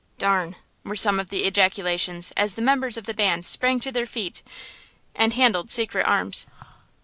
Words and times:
"D–n!" 0.17 0.55
were 0.83 0.95
some 0.95 1.19
of 1.19 1.29
the 1.29 1.43
ejaculations 1.45 2.33
as 2.35 2.55
the 2.55 2.61
members 2.63 2.97
of 2.97 3.03
the 3.03 3.13
band 3.13 3.45
sprang 3.45 3.79
to 3.81 3.91
their 3.91 4.07
feet 4.07 4.41
and 5.13 5.33
handled 5.33 5.69
secret 5.69 6.07
arms. 6.07 6.47